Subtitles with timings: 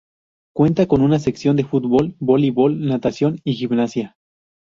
[0.55, 4.15] Cuenta con una sección de fútbol, voleibol, natación y gimnasia.